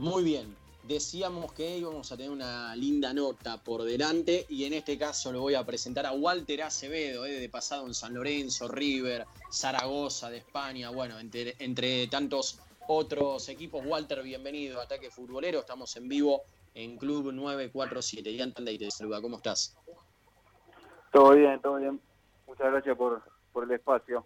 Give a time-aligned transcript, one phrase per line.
[0.00, 4.96] Muy bien, decíamos que íbamos a tener una linda nota por delante y en este
[4.96, 9.26] caso lo voy a presentar a Walter Acevedo, eh, de pasado en San Lorenzo, River,
[9.52, 13.84] Zaragoza de España, bueno, entre, entre tantos otros equipos.
[13.84, 18.32] Walter, bienvenido a Ataque Futbolero, estamos en vivo en Club 947.
[18.32, 19.76] Ian Tanday te saluda, ¿cómo estás?
[21.12, 22.00] Todo bien, todo bien.
[22.46, 23.22] Muchas gracias por,
[23.52, 24.24] por el espacio.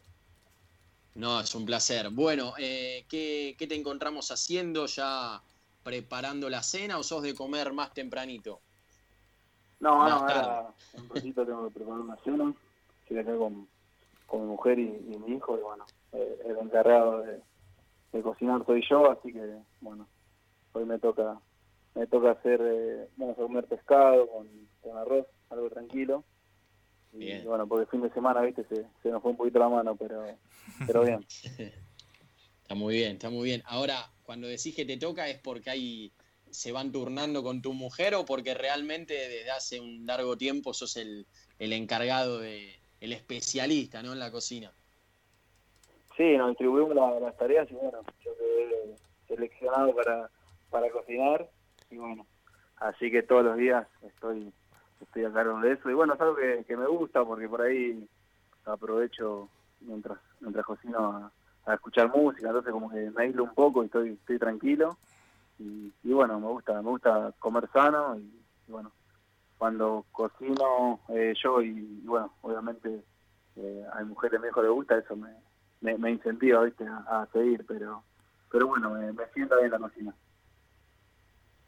[1.16, 2.10] No, es un placer.
[2.10, 5.42] Bueno, eh, ¿qué, ¿qué te encontramos haciendo ya
[5.84, 8.60] preparando la cena o sos de comer más tempranito?
[9.80, 12.54] No, no, ahora un ratito tengo que preparar una cena.
[13.02, 13.68] Estoy acá con,
[14.26, 17.42] con mi mujer y, mi hijo y bueno, eh, el encargado de,
[18.22, 20.08] cocinar soy yo, así que bueno,
[20.72, 21.38] hoy me toca
[21.94, 24.48] me toca hacer, eh, vamos a comer pescado con,
[24.80, 26.24] con arroz, algo tranquilo.
[27.12, 29.68] Y, bueno, porque el fin de semana, viste, se, se nos fue un poquito la
[29.68, 30.24] mano, pero,
[30.84, 31.24] pero bien.
[32.62, 33.62] está muy bien, está muy bien.
[33.66, 36.12] Ahora, cuando decís que te toca es porque hay
[36.50, 40.96] se van turnando con tu mujer o porque realmente desde hace un largo tiempo sos
[40.96, 41.26] el,
[41.58, 44.12] el encargado de el especialista ¿no?
[44.12, 44.72] en la cocina.
[46.16, 50.30] Sí, nos distribuimos las tareas y bueno, yo quedé seleccionado para,
[50.70, 51.50] para cocinar
[51.90, 52.24] y bueno,
[52.76, 54.52] así que todos los días estoy
[55.00, 57.62] estoy a cargo de eso y bueno, es algo que, que me gusta porque por
[57.62, 58.08] ahí
[58.64, 59.48] aprovecho
[59.80, 61.32] mientras mientras cocino a,
[61.66, 64.98] a escuchar música, entonces como que me aíslo un poco y estoy, estoy tranquilo.
[65.58, 68.28] Y, bueno, me gusta, me gusta comer sano y,
[68.66, 68.92] bueno,
[69.56, 73.04] cuando cocino eh, yo y, bueno, obviamente
[73.56, 76.84] eh, hay mujeres que mejor le gusta, eso me, me, incentiva ¿viste?
[76.86, 78.02] A, seguir, pero
[78.50, 80.14] pero bueno, me, me sienta bien la cocina.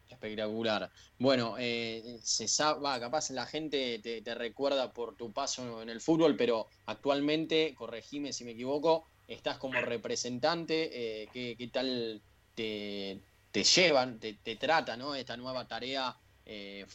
[0.09, 0.89] Espectacular.
[1.19, 5.89] Bueno, eh, se sabe, va, capaz la gente te, te, recuerda por tu paso en
[5.89, 12.21] el fútbol, pero actualmente, corregime si me equivoco, estás como representante, eh, ¿qué, tal
[12.55, 15.13] te, llevan, te, trata ¿no?
[15.13, 16.85] esta nueva tarea eh,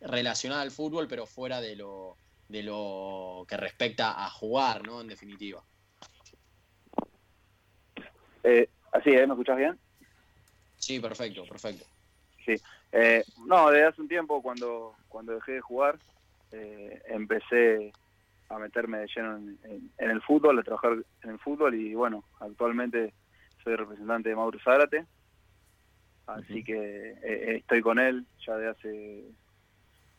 [0.00, 2.16] relacionada al fútbol, pero fuera de lo,
[2.48, 5.00] de lo que respecta a jugar, ¿no?
[5.00, 5.62] En definitiva.
[8.44, 9.10] Eh, así.
[9.10, 9.78] ¿me escuchas bien?
[10.76, 11.84] Sí, perfecto, perfecto.
[12.44, 12.54] Sí,
[12.92, 15.98] eh, no, desde hace un tiempo cuando, cuando dejé de jugar,
[16.52, 17.92] empecé
[18.50, 23.14] a meterme de lleno en, el fútbol, a trabajar en el fútbol y bueno, actualmente
[23.62, 25.06] soy representante de Mauro Zárate,
[26.26, 29.24] así que eh, eh, estoy con él ya de hace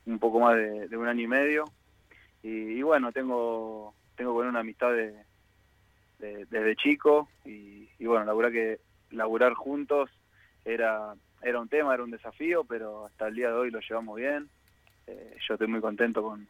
[0.06, 1.66] un poco más de, un año y medio
[2.42, 5.14] y, bueno, tengo tengo con una amistad de,
[6.20, 8.80] desde chico y, bueno, la verdad que
[9.12, 10.10] laburar juntos
[10.64, 14.16] era era un tema, era un desafío, pero hasta el día de hoy lo llevamos
[14.16, 14.48] bien.
[15.08, 16.48] Eh, yo estoy muy contento con,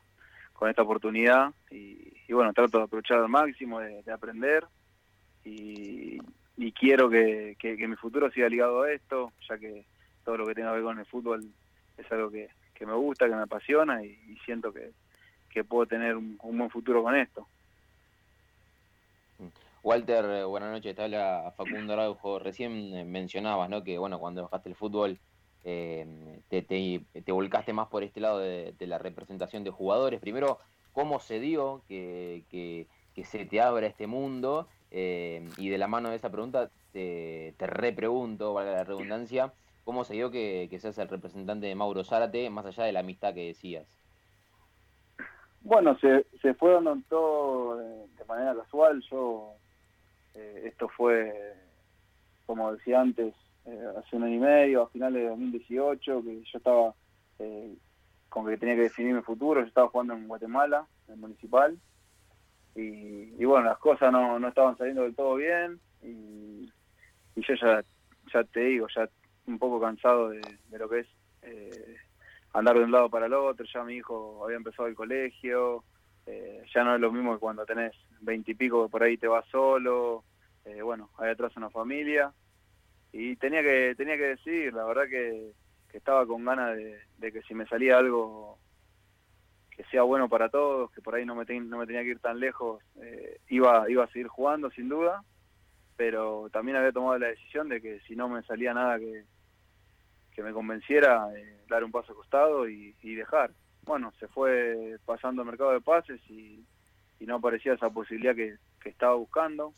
[0.62, 4.64] con esta oportunidad y, bueno, trato de aprovechar al máximo, de, aprender
[5.44, 6.22] y,
[6.80, 7.58] quiero que,
[7.90, 9.86] mi futuro siga ligado a esto, ya que
[10.24, 11.48] todo lo que tenga que ver con el fútbol
[11.98, 12.48] es algo que,
[12.86, 17.48] me gusta, que me apasiona y, siento que, puedo tener un, buen futuro con esto.
[19.82, 22.38] Walter, eh, buenas noches, te habla Facundo Araujo.
[22.38, 23.84] Recién eh, mencionabas ¿no?
[23.84, 25.18] que bueno, cuando dejaste el fútbol
[25.64, 30.20] eh, te, te, volcaste más por este lado de, la representación de jugadores.
[30.20, 30.60] Primero,
[30.94, 34.68] ¿cómo se dio que, que, se te abra este mundo?
[34.90, 39.54] Eh, y de la mano de esa pregunta te, te repregunto, valga la redundancia,
[39.86, 43.34] ¿cómo se dio que, seas el representante de Mauro Zárate, más allá de la amistad
[43.34, 43.88] que decías?
[45.62, 49.04] Bueno, se, se fue dando todo de manera casual.
[49.12, 49.54] Yo,
[50.34, 51.54] eh, esto fue,
[52.48, 53.36] como decía antes,
[53.66, 56.96] eh, hace un año y medio, a finales de 2018, que yo estaba
[57.40, 57.76] eh,
[58.28, 61.78] con que tenía que definir mi futuro, yo estaba jugando en Guatemala, en el municipal,
[62.74, 66.72] y, bueno, las cosas no, no, estaban saliendo del todo bien, y,
[67.36, 67.84] yo ya,
[68.34, 69.08] ya te digo, ya
[69.48, 70.42] un poco cansado de,
[70.72, 71.08] lo que es
[71.44, 71.96] eh,
[72.54, 75.84] andar de un lado para el otro, ya mi hijo había empezado el colegio,
[76.74, 80.24] ya no es lo mismo que cuando tenés veintipico por ahí te vas solo,
[80.82, 82.32] bueno, hay atrás una familia,
[83.14, 85.52] y tenía que tenía que decir la verdad que,
[85.94, 88.58] estaba con ganas de, que si me salía algo
[89.72, 92.20] que sea bueno para todos que por ahí no me, no me tenía que ir
[92.20, 95.22] tan lejos eh, iba iba a seguir jugando sin duda.
[95.98, 99.26] Pero también había tomado la decisión de que si no me salía nada que,
[100.34, 103.52] que me convenciera eh, dar un paso costado y, dejar.
[103.84, 106.66] Bueno se fue pasando el mercado de pases y,
[107.20, 109.74] y no aparecía esa posibilidad que, que estaba buscando.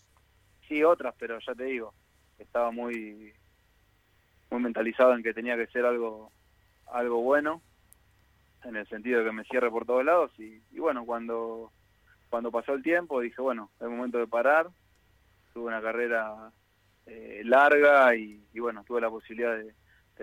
[0.67, 1.91] Sí otras pero ya te digo
[2.39, 3.33] estaba muy
[4.49, 6.31] muy mentalizado en que tenía que ser algo
[6.91, 7.61] algo bueno
[8.63, 11.71] en el sentido de que me cierre por todos lados y, bueno cuando
[12.29, 14.69] cuando pasó el tiempo dije bueno es momento de parar
[15.53, 16.51] tuve una carrera
[17.05, 19.73] eh, larga y, bueno tuve la posibilidad de,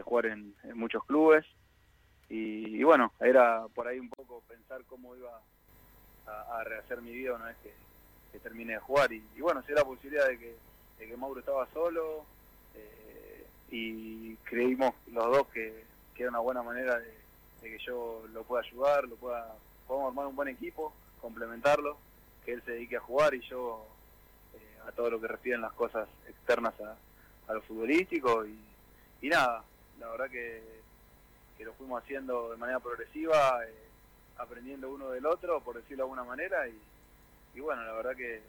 [0.03, 1.45] jugar en, muchos clubes.
[2.29, 5.43] Y, bueno, era por ahí un poco pensar cómo iba
[6.27, 9.13] a, rehacer mi vida una vez que, terminé de jugar.
[9.13, 10.57] Y, bueno, si la posibilidad de que,
[11.07, 12.25] que Mauro estaba solo
[12.75, 17.15] eh, y creímos los dos que, era una buena manera de,
[17.63, 19.55] que yo lo pueda ayudar, lo pueda,
[19.89, 20.93] podamos armar un buen equipo,
[21.23, 21.97] complementarlo,
[22.45, 23.87] que él se dedique a jugar y yo
[24.53, 26.95] eh, a todo lo que refieren las cosas externas a,
[27.51, 29.65] a lo futbolístico y, nada,
[29.99, 30.63] la verdad que,
[31.59, 33.75] lo fuimos haciendo de manera progresiva, eh,
[34.39, 38.41] aprendiendo uno del otro, por decirlo de alguna manera, y, bueno, la verdad que,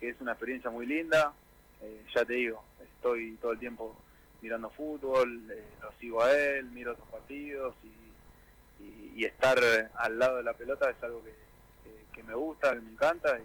[0.00, 1.32] es una experiencia muy linda,
[1.82, 3.96] eh, ya te digo, estoy todo el tiempo
[4.42, 7.96] mirando fútbol, eh, lo sigo a él, miro otros partidos y,
[9.24, 9.58] estar
[9.96, 11.20] al lado de la pelota es algo
[12.12, 13.36] que, me gusta, que me encanta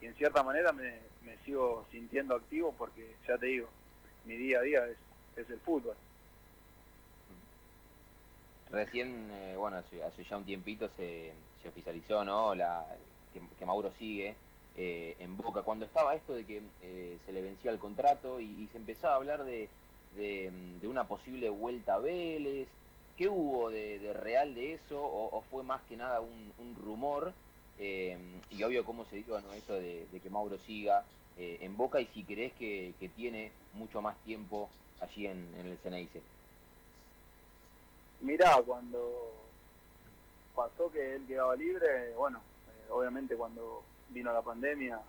[0.00, 1.00] y, en cierta manera me,
[1.44, 3.68] sigo sintiendo activo porque ya te digo,
[4.26, 4.86] mi día a día
[5.36, 5.96] es el fútbol.
[8.70, 11.32] Recién, eh, bueno, hace, ya un tiempito se,
[11.66, 12.54] oficializó, ¿no?
[12.54, 12.84] La,
[13.32, 14.34] que, Mauro sigue
[14.80, 15.62] eh, en Boca.
[15.62, 19.16] Cuando estaba esto de que eh, se le vencía el contrato y, se empezaba a
[19.16, 19.68] hablar de,
[20.84, 22.68] una posible vuelta a Vélez,
[23.16, 25.02] ¿qué hubo de, real de eso?
[25.02, 27.32] O, fue más que nada un, rumor?
[27.80, 29.52] y obvio cómo se dio, ¿no?
[29.52, 31.04] Esto de, que Mauro siga
[31.36, 34.70] en Boca y si crees que, tiene mucho más tiempo
[35.00, 36.22] allí en, el Ceneice.
[38.20, 39.32] Mirá, cuando
[40.54, 45.00] pasó que él quedaba libre, bueno, eh, obviamente cuando vino la pandemia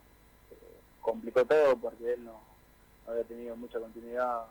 [0.51, 0.56] eh,
[1.01, 2.40] complicó todo porque él no,
[3.07, 4.46] había tenido mucha continuidad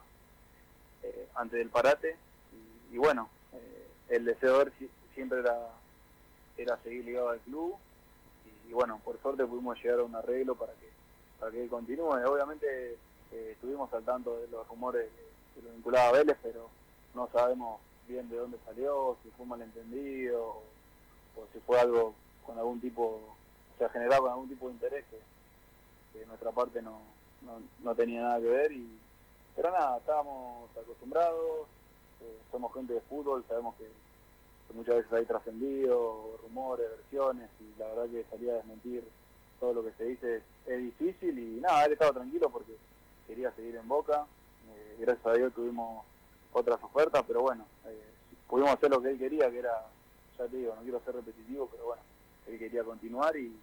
[1.03, 2.17] eh, antes del parate
[2.93, 3.29] y, bueno,
[4.09, 4.73] el deseo de
[5.15, 5.59] siempre era,
[6.57, 7.75] era seguir ligado al club
[8.67, 10.89] y, bueno, por suerte pudimos llegar a un arreglo para que,
[11.39, 12.27] para que él continúe.
[12.27, 12.97] Obviamente
[13.31, 15.09] estuvimos al tanto de los rumores
[15.55, 16.71] que lo vinculaba a Vélez, pero
[17.15, 20.63] no sabemos bien de dónde salió, si fue malentendido
[21.37, 22.15] o, si fue algo
[22.45, 23.37] con algún tipo,
[23.79, 27.01] se ha generado con algún tipo de interés que, de nuestra parte no,
[27.83, 28.73] no, tenía nada que ver.
[28.73, 28.99] y
[29.57, 31.67] Pero nada, estábamos acostumbrados,
[32.21, 33.89] eh, somos gente de fútbol, sabemos que,
[34.75, 39.03] muchas veces hay trascendido, rumores, versiones y la verdad que salía a desmentir
[39.59, 42.77] todo lo que se dice es, difícil y nada, él estaba tranquilo porque
[43.27, 44.27] quería seguir en Boca.
[44.69, 46.05] Eh, gracias a Dios tuvimos
[46.53, 48.05] otras ofertas, pero bueno, eh,
[48.47, 49.87] pudimos hacer lo que él quería, que era,
[50.39, 52.03] ya te digo, no quiero ser repetitivo, pero bueno,
[52.47, 53.59] él quería continuar y,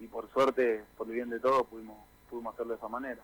[0.00, 1.98] y por suerte, por el bien de todos, pudimos,
[2.28, 3.22] pudimos hacerlo de esa manera.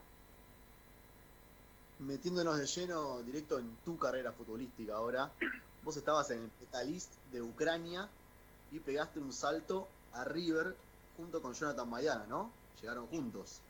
[2.01, 5.31] Metiéndonos de lleno directo en tu carrera futbolística ahora,
[5.83, 8.09] vos estabas en el Metalist de Ucrania
[8.71, 10.77] y pegaste un salto a River
[11.17, 12.51] junto con Jonathan Mayana, ¿no?
[12.81, 13.61] Llegaron juntos.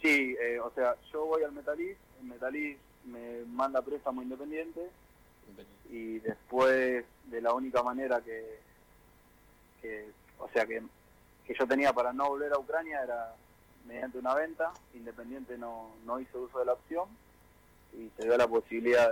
[0.00, 4.90] Sí, eh, o sea, yo voy al Metalist, el Metalist me manda préstamo independiente
[5.90, 8.58] y después de la única manera que,
[10.38, 10.82] o sea que,
[11.46, 13.34] que, yo tenía para no volver a Ucrania era
[13.86, 17.08] mediante una venta, Independiente no, no hizo uso de la opción
[17.92, 19.10] y se dio la posibilidad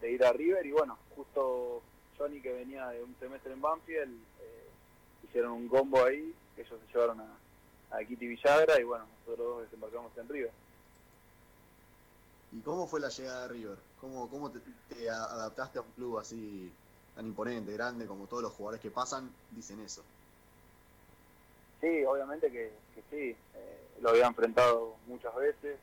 [0.00, 1.82] de, ir a River y bueno, justo
[2.16, 4.68] Johnny que venía de un semestre en Banfield, eh,
[5.24, 9.62] hicieron un combo ahí, ellos se llevaron a, a Kitty Villagra y bueno, nosotros dos
[9.62, 10.52] desembarcamos en River.
[12.52, 13.78] ¿Y cómo fue la llegada de River?
[14.00, 16.72] ¿Cómo, cómo te, adaptaste a un club así
[17.14, 20.02] tan imponente, grande, como todos los jugadores que pasan dicen eso?
[21.80, 22.70] Sí, obviamente que,
[23.10, 23.36] sí.
[23.54, 25.78] Eh, lo había enfrentado muchas veces.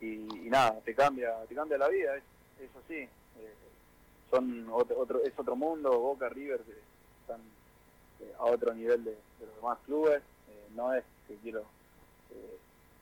[0.00, 2.22] Eh, y, nada, te cambia, te cambia la vida, es,
[2.60, 2.98] eso sí.
[2.98, 3.54] Eh,
[4.30, 6.72] son otro, es otro mundo, Boca, River, que
[7.20, 7.40] están
[8.38, 10.22] a otro nivel de, de los demás clubes.
[10.74, 11.64] no es que quiero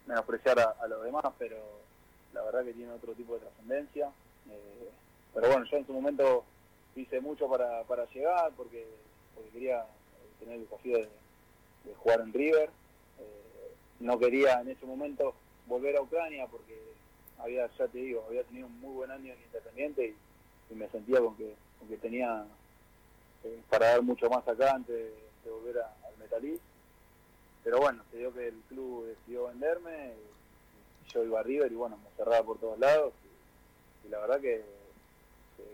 [0.07, 1.57] menospreciar a, a los demás, pero
[2.35, 4.11] la verdad que tiene otro tipo de trascendencia.
[5.35, 6.45] Pero bueno, yo en su momento
[6.95, 8.87] hice mucho para, para llegar porque,
[9.35, 9.87] porque quería
[10.45, 11.09] tener el desafío de,
[11.99, 12.71] jugar en River.
[13.19, 15.35] Eh, no quería en ese momento
[15.67, 16.79] volver a Ucrania porque
[17.39, 20.15] había, ya te digo, había tenido un muy buen año en Independiente
[20.71, 22.47] y, me sentía con que, con que tenía
[23.69, 26.63] para dar mucho más acá antes de, volver al Metalist
[27.65, 30.15] pero bueno, se dio que el club decidió venderme,
[31.07, 33.13] y yo iba a River y bueno, me cerraba por todos lados
[34.05, 34.63] y, la verdad que,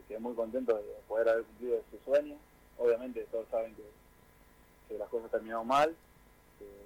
[0.06, 2.36] quedé muy contento de poder haber cumplido ese sueño.
[2.78, 3.82] Obviamente todos saben que,
[4.96, 5.94] las cosas terminaron mal,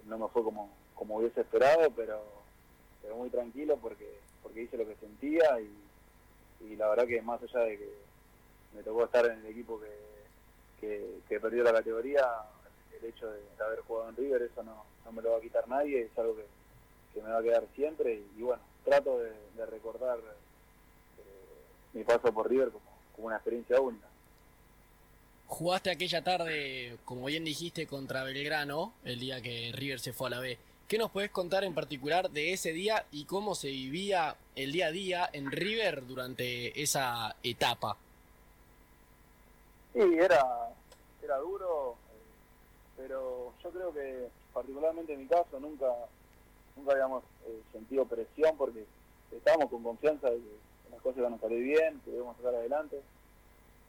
[0.06, 2.22] no me fue como, como hubiese esperado, pero,
[3.00, 5.78] pero muy tranquilo porque, porque hice lo que sentía y,
[6.76, 7.92] la verdad que más allá de que
[8.74, 9.80] me tocó estar en el equipo
[10.80, 12.24] que, que perdió la categoría,
[12.98, 15.68] el hecho de, haber jugado en River, eso no, no, me lo va a quitar
[15.68, 20.18] nadie, es algo que, me va a quedar siempre y, bueno, trato de, recordar
[21.92, 24.06] mi paso por River como, como una experiencia única.
[25.52, 30.30] Jugaste aquella tarde, como bien dijiste, contra Belgrano, el día que River se fue a
[30.30, 30.56] la B.
[30.88, 34.86] ¿Qué nos puedes contar en particular de ese día y cómo se vivía el día
[34.86, 37.98] a día en River durante esa etapa?
[39.92, 40.42] Sí, era,
[41.22, 45.92] era duro, eh, pero yo creo que particularmente en mi caso nunca,
[46.76, 48.86] nunca habíamos eh, sentido presión porque
[49.30, 53.02] estábamos con confianza de que las cosas iban a salir bien, que debemos sacar adelante.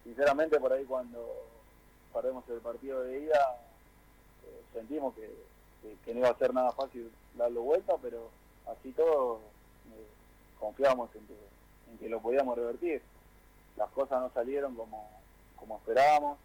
[0.04, 1.53] Sinceramente por ahí cuando
[2.14, 3.58] perdemos el partido de ida
[4.46, 5.30] eh, sentimos que,
[6.06, 8.30] que, no iba a ser nada fácil darlo vuelta, pero
[8.68, 9.40] así todo
[10.60, 11.38] confiábamos en que,
[11.92, 13.02] en que lo podíamos revertir.
[13.76, 15.10] Las cosas no salieron como,
[15.58, 16.38] como esperábamos.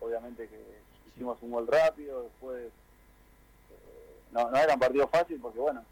[0.00, 0.62] Obviamente que
[1.08, 5.82] hicimos un gol rápido, después eh, no, no era un partido fácil porque bueno,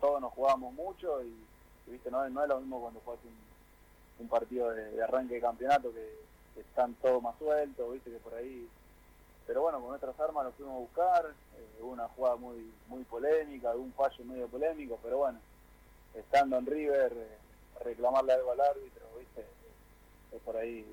[0.00, 1.34] todos nos jugábamos mucho y,
[1.86, 5.92] viste no, no es lo mismo cuando juegas un, un partido de, arranque de campeonato
[5.92, 6.27] que,
[6.60, 8.68] están todos más sueltos, viste que por ahí
[9.48, 13.70] pero bueno, con nuestras armas lo fuimos a buscar, eh, una jugada muy muy polémica,
[13.74, 15.38] un fallo medio polémico, pero bueno,
[16.14, 17.38] estando en River, eh,
[17.82, 19.46] reclamarle algo al árbitro, viste,
[20.32, 20.84] es por ahí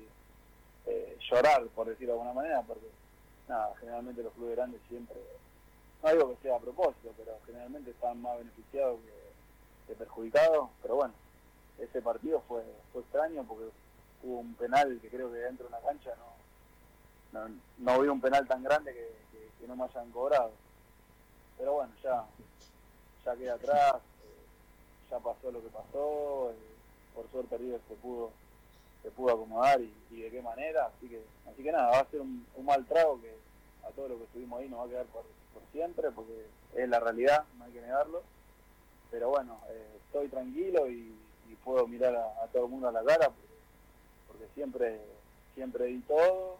[0.86, 2.86] eh, llorar, por decirlo de alguna manera, porque
[3.46, 5.16] nada, generalmente los clubes grandes siempre,
[6.02, 8.98] no digo que sea a propósito, pero generalmente están más beneficiados
[9.86, 11.14] que, perjudicados, pero bueno,
[11.78, 13.66] ese partido fue, fue extraño porque
[14.22, 16.10] hubo un penal que creo que dentro de una cancha
[17.32, 19.26] no, no, no vi un penal tan grande que,
[19.66, 20.52] no me hayan cobrado.
[21.58, 22.24] Pero bueno, ya,
[23.24, 26.54] ya queda atrás, eh, ya pasó lo que pasó, eh,
[27.16, 28.30] por suerte River se pudo
[29.06, 30.86] se pudo acomodar y, de qué manera.
[30.86, 33.32] Así que, así que nada, va a ser un, mal trago que
[33.86, 35.22] a todo lo que estuvimos ahí nos va a quedar por,
[35.72, 38.22] siempre, porque es la realidad, no hay que negarlo.
[39.12, 41.14] Pero bueno, eh, estoy tranquilo y,
[41.64, 43.55] puedo mirar a, todo el mundo a la cara, porque,
[44.54, 45.00] siempre,
[45.54, 46.58] siempre di todo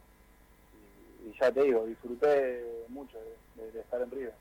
[1.25, 3.19] y, ya te digo, disfruté mucho
[3.57, 4.35] de, estar en River.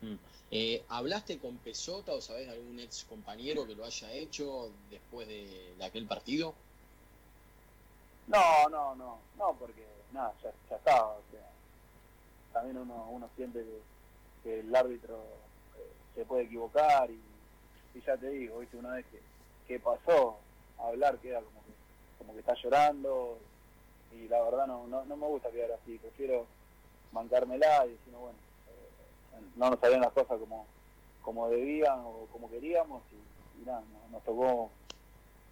[0.00, 0.14] Mm.
[0.50, 5.26] Eh, ¿Hablaste con Pesota o sabés de algún ex compañero que lo haya hecho después
[5.26, 6.54] de, aquel partido?
[8.26, 11.08] No, no, no, no, porque nada, ya, ya estaba.
[11.12, 11.48] O sea,
[12.52, 13.64] también uno, uno siente
[14.42, 15.16] que, el árbitro
[15.78, 17.20] eh, se puede equivocar y,
[18.04, 18.76] ya te digo, ¿viste?
[18.76, 19.20] una vez que,
[19.66, 20.38] que pasó,
[20.78, 21.72] hablar queda como que,
[22.22, 23.38] como que está llorando
[24.12, 26.46] y la verdad no, no, me gusta quedar así, prefiero
[27.10, 28.38] bancármela y decir, bueno,
[29.56, 30.66] no nos salían las cosas como,
[31.22, 33.02] como debían o como queríamos
[33.60, 34.70] y, nada, nos, tocó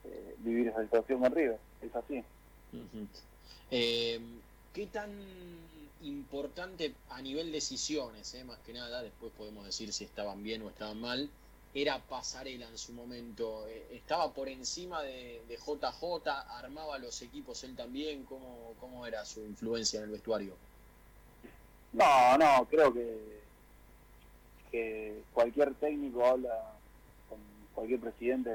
[0.05, 2.25] eh, vivir esa situación en River, es así.
[3.71, 4.21] Eh,
[4.73, 5.11] ¿Qué tan
[6.03, 10.69] importante a nivel decisiones, eh, más que nada, después podemos decir si estaban bien o
[10.69, 11.29] estaban mal,
[11.75, 13.67] era Pasarela en su momento?
[13.91, 16.29] ¿Estaba por encima de, de, JJ?
[16.29, 18.25] ¿Armaba los equipos él también?
[18.25, 20.55] ¿Cómo, ¿Cómo era su influencia en el vestuario?
[21.93, 23.41] No, no, creo que
[24.71, 26.73] que cualquier técnico habla
[27.29, 27.39] con
[27.75, 28.51] cualquier presidente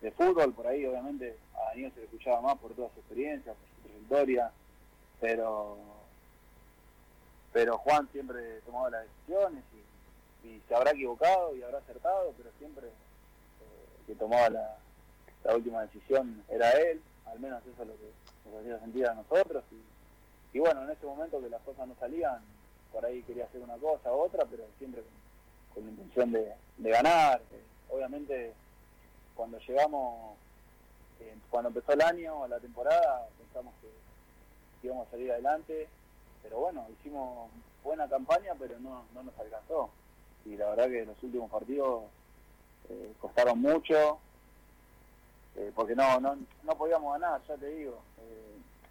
[0.00, 3.54] de, fútbol, por ahí obviamente a Daniel se le escuchaba más por toda su experiencia,
[3.54, 4.50] por su trayectoria,
[5.20, 5.78] pero
[7.52, 9.83] pero Juan siempre tomaba las decisiones y,
[10.68, 12.92] se habrá equivocado y habrá acertado, pero siempre eh,
[14.06, 14.76] que tomaba la,
[15.54, 19.62] última decisión era él, al menos eso es lo que nos hacía sentir a nosotros
[19.70, 22.40] y, y bueno, en ese momento que las cosas no salían,
[22.92, 25.02] por ahí quería hacer una cosa u otra, pero siempre
[25.74, 27.40] con la intención de, ganar.
[27.90, 28.52] obviamente,
[29.34, 30.36] cuando llegamos,
[31.20, 33.88] eh, cuando empezó el año, la temporada, pensamos que,
[34.86, 35.88] íbamos a salir adelante,
[36.42, 37.50] pero bueno, hicimos
[37.82, 39.90] buena campaña, pero no, no nos alcanzó.
[40.44, 42.04] Y la verdad que los últimos partidos
[42.90, 44.18] eh, costaron mucho,
[45.56, 48.00] eh, porque no, no, no podíamos ganar, ya te digo.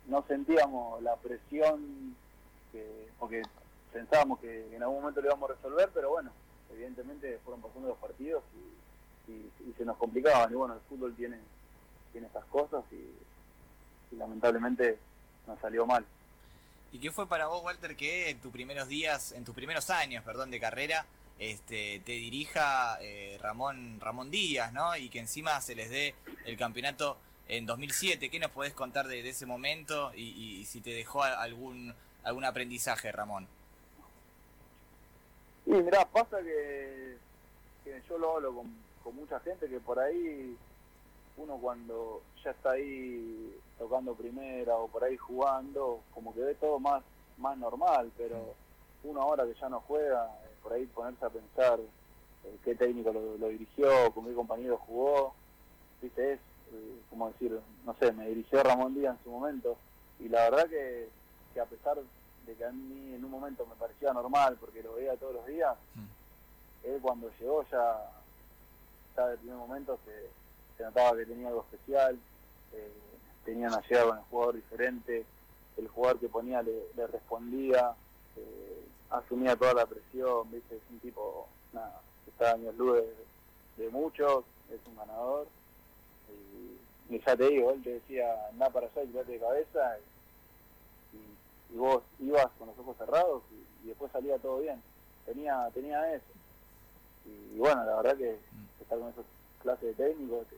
[0.07, 2.15] no sentíamos la presión,
[2.71, 3.41] que, porque
[3.93, 6.31] pensábamos que en algún momento lo íbamos a resolver, pero bueno,
[6.73, 8.73] evidentemente fueron pasando los partidos y,
[9.77, 10.51] se nos complicaban.
[10.51, 11.39] Y bueno, el fútbol tiene,
[12.11, 14.99] tiene estas cosas y, lamentablemente
[15.47, 16.05] nos salió mal.
[16.91, 20.23] ¿Y qué fue para vos, Walter, que en tus primeros días, en tus primeros años,
[20.23, 21.07] perdón, de carrera,
[21.39, 24.95] este, te dirija eh, Ramón, Ramón Díaz, ¿no?
[24.95, 28.29] Y que encima se les dé el campeonato en 2007.
[28.29, 33.11] ¿Qué nos podés contar de, ese momento y, y, si te dejó algún, algún aprendizaje,
[33.11, 33.47] Ramón?
[35.65, 37.17] Y mirá, pasa que,
[38.09, 40.57] yo lo hablo con, mucha gente que por ahí
[41.37, 46.79] uno cuando ya está ahí tocando primera o por ahí jugando, como que ve todo
[46.79, 47.03] más,
[47.37, 48.55] más normal, pero
[49.03, 50.29] uno ahora que ya no juega,
[50.63, 55.35] por ahí ponerse a pensar eh, qué técnico lo, dirigió, con qué compañero jugó,
[56.01, 56.39] viste, es,
[56.71, 59.77] eh, como decir, no sé, me dirigió Ramón Díaz en su momento
[60.19, 61.09] y la verdad que,
[61.53, 61.97] que a pesar
[62.45, 65.45] de que a mí en un momento me parecía normal porque lo veía todos los
[65.47, 66.87] días, Mm.
[66.87, 68.09] él cuando llegó ya,
[69.15, 70.29] ya de primer momento se,
[70.77, 72.17] se notaba que tenía algo especial,
[72.73, 72.91] eh,
[73.45, 75.25] tenía una llegada con el jugador diferente,
[75.77, 77.93] el jugador que ponía le, le respondía,
[78.35, 80.75] eh, asumía toda la presión, ¿viste?
[80.75, 82.97] es un tipo nada, que está años luz
[83.77, 85.47] de, de muchos, es un ganador.
[87.09, 89.97] Y, y ya te digo, él te decía, anda para allá y tirate de cabeza,
[91.13, 94.81] y, y- y vos ibas con los ojos cerrados y, y después salía todo bien.
[95.25, 96.25] Tenía, tenía eso.
[97.25, 98.37] Y, bueno, la verdad que
[98.81, 99.25] estar con esas
[99.61, 100.57] clases de técnicos te,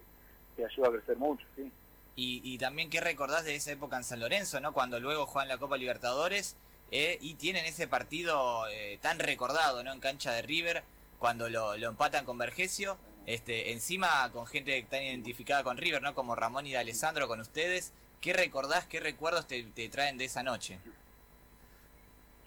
[0.58, 1.72] te ayuda a crecer mucho, sí.
[2.18, 4.74] Y, y también, ¿qué recordás de esa época en San Lorenzo, no?
[4.74, 6.56] Cuando luego juegan la Copa Libertadores
[6.92, 9.92] eh, y tienen ese partido eh, tan recordado, ¿no?
[9.92, 10.84] En cancha de River,
[11.20, 16.14] cuando lo, lo empatan con Vergesio, este, encima con gente tan identificada con River, ¿no?
[16.14, 17.92] Como Ramón y Alessandro con ustedes.
[18.22, 20.80] ¿Qué recordás, qué recuerdos te, te traen de esa noche?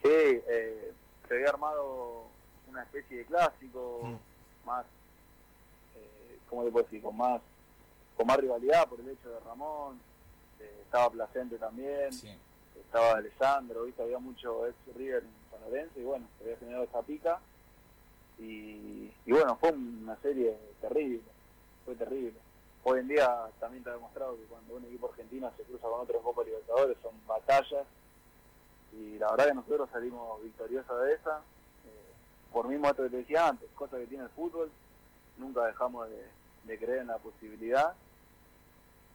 [0.02, 0.92] Sí, eh,
[1.26, 2.26] se había armado
[2.68, 4.66] una especie de clásico, Mm.
[4.66, 4.84] más,
[5.96, 7.02] eh, ¿cómo te puedo decir?
[7.02, 7.40] Con más,
[8.16, 10.00] con más rivalidad por el hecho de Ramón,
[10.60, 12.28] eh, estaba Placente también, Sí.
[12.80, 14.02] Estaba Alessandro, ¿viste?
[14.02, 17.40] había mucho ex River en San Lorenzo y bueno, se había generado esa pica
[18.38, 21.22] y, bueno, fue una serie terrible,
[21.84, 22.38] fue terrible.
[22.84, 26.00] Hoy en día también te ha demostrado que cuando un equipo argentino se cruza con
[26.00, 27.86] otro Copa Libertadores son batallas
[28.92, 31.38] y la verdad que nosotros salimos victoriosos de esa.
[31.38, 34.70] Eh, por mismo esto que te decía antes, cosa que tiene el fútbol,
[35.36, 36.24] nunca dejamos de,
[36.64, 37.94] de creer en la posibilidad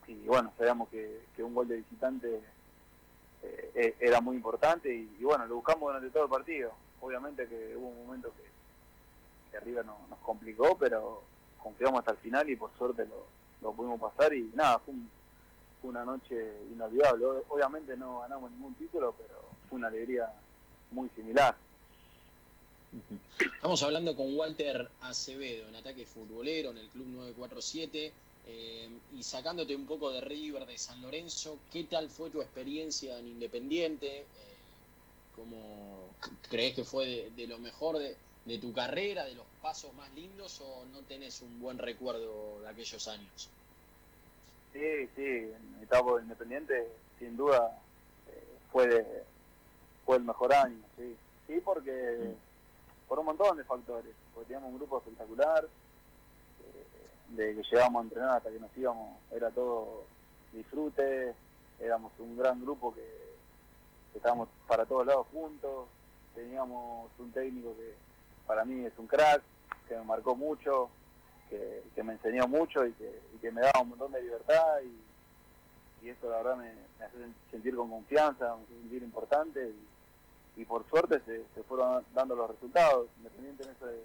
[0.06, 2.42] y bueno, sabíamos que un gol de visitante
[3.74, 6.72] eh, era muy importante y, bueno, lo buscamos durante todo el partido.
[7.00, 8.42] Obviamente que hubo un momento que,
[9.50, 11.22] que arriba no- nos complicó, pero
[11.58, 15.10] confiamos hasta el final y por suerte lo, pudimos pasar y nada, fue, un-
[15.80, 16.34] fue una noche
[16.72, 17.24] inolvidable.
[17.48, 20.30] Obviamente no ganamos ningún título, pero fue una alegría
[20.90, 21.56] muy similar.
[23.38, 28.12] Estamos hablando con Walter Acevedo en ataque futbolero en el Club 947
[28.44, 33.18] eh, y sacándote un poco de River, de San Lorenzo, ¿qué tal fue tu experiencia
[33.18, 34.30] en Independiente?
[34.34, 34.68] Eh,
[35.30, 36.18] ¿Cómo
[36.50, 40.12] crees que fue de, de lo mejor de, de tu carrera, de los pasos más
[40.12, 43.58] lindos o no tenés un buen recuerdo de aquellos años?
[44.72, 47.84] Sí, sí, en mi etapa de independiente, sin duda,
[48.26, 49.26] eh, fue, de-
[50.04, 51.18] fue el mejor año, sí.
[51.46, 52.38] Sí, porque
[53.06, 55.70] por un montón de factores, porque teníamos un grupo espectacular,
[57.28, 60.04] de que llegábamos a entrenar hasta que nos íbamos, era todo
[60.52, 61.34] disfrute,
[61.80, 63.24] éramos un gran grupo que,
[64.14, 65.88] estábamos para todos lados juntos,
[66.34, 67.94] teníamos un técnico que
[68.46, 69.42] para mí es un crack,
[69.88, 70.88] que me marcó mucho,
[71.50, 76.36] que, me enseñó mucho y que, me daba un montón de libertad y, eso la
[76.36, 77.16] verdad me, me hace
[77.50, 79.72] sentir con confianza, me hace sentir importante
[80.56, 83.08] y, por suerte se, se fueron dando los resultados.
[83.18, 84.04] Independiente en, ese-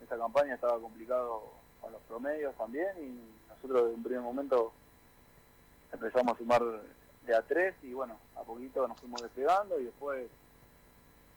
[0.00, 1.44] en esa campaña estaba complicado
[1.84, 4.72] con los promedios también y nosotros en un primer momento
[5.92, 6.62] empezamos a sumar
[7.26, 10.26] de a tres y bueno, a poquito nos fuimos despegando y después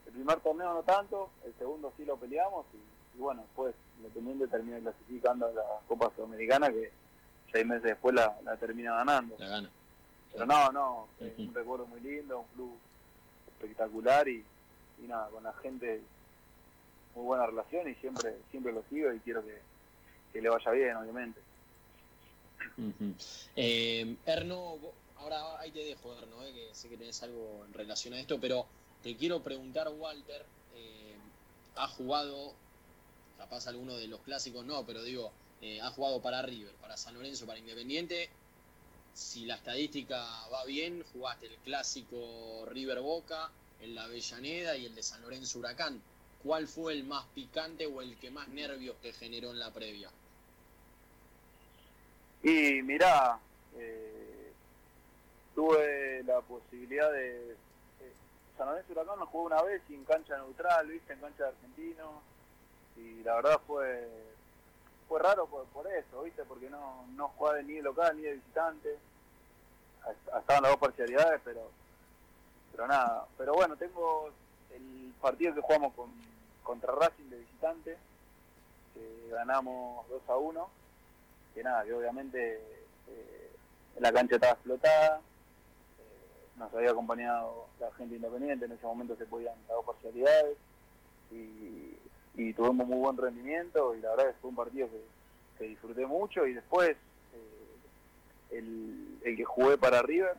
[0.06, 4.46] el primer torneo no tanto, el segundo sí lo peleamos y, y bueno, después Independiente
[4.46, 6.92] termina clasificando a la Copa Sudamericana que
[7.52, 9.34] seis meses después la, la termina ganando.
[9.38, 9.70] La gana.
[10.32, 12.78] Pero no, no, es un recuerdo muy lindo, un club
[13.48, 14.44] espectacular y,
[15.02, 16.00] y nada, con la gente
[17.16, 19.58] muy buena relación y siempre siempre lo sigo y quiero que,
[20.32, 21.40] que le vaya bien, obviamente.
[23.56, 24.78] Eh, Erno,
[25.16, 28.38] ahora ahí te dejo, Erno, eh, que sé que tenés algo en relación a esto,
[28.40, 28.66] pero
[29.02, 31.16] te quiero preguntar, Walter, eh,
[31.76, 32.54] ¿ha jugado,
[33.36, 37.14] capaz alguno de los clásicos no, pero digo, eh, ha jugado para River, para San
[37.14, 38.28] Lorenzo, para Independiente?
[39.12, 44.94] Si la estadística va bien, jugaste el clásico River Boca, el de Avellaneda y el
[44.94, 46.00] de San Lorenzo Huracán.
[46.42, 50.10] ¿Cuál fue el más picante o el que más nervios te generó en la previa?
[52.42, 53.38] Y mirá,
[53.76, 54.52] eh,
[55.54, 57.52] tuve la posibilidad de...
[57.52, 58.12] eh,
[58.56, 61.48] San Lorenzo Huracán lo jugué una vez y en cancha neutral, viste, en cancha de
[61.50, 62.22] argentinos,
[62.96, 64.08] y la verdad fue
[65.08, 68.34] fue raro por, por eso, viste, porque no, no jugaba ni de local ni de
[68.34, 68.98] visitante,
[70.38, 71.70] estaban las dos parcialidades, pero
[72.72, 74.30] pero nada, pero bueno, tengo
[74.74, 76.10] el partido que jugamos con,
[76.62, 77.96] contra Racing de visitante,
[78.94, 80.68] que ganamos 2 a 1,
[81.54, 82.60] que nada, que obviamente
[83.08, 83.50] eh,
[83.98, 89.26] la cancha estaba explotada, eh, nos había acompañado la gente independiente, en ese momento se
[89.26, 90.56] podían las dos parcialidades
[91.30, 91.96] y,
[92.54, 96.54] tuvimos muy buen rendimiento y la verdad que fue un partido que, disfruté mucho y
[96.54, 100.36] después eh, el, el que jugué para River,